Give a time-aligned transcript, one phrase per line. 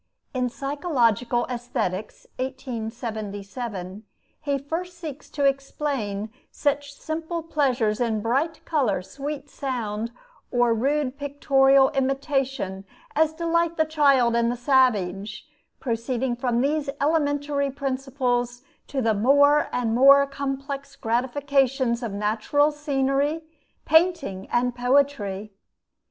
[0.33, 4.03] In 'Psychological Aesthetics' (1877),
[4.41, 10.11] he first seeks to explain "such simple pleasures in bright color, sweet sound,
[10.49, 12.83] or rude pictorial imitation
[13.15, 15.45] as delight the child and the savage,
[15.79, 23.43] proceeding from these elementary principles to the more and more complex gratifications of natural scenery,
[23.85, 25.53] painting, and poetry."